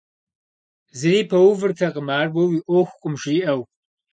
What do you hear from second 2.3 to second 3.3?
уэ уи Ӏуэхукъым,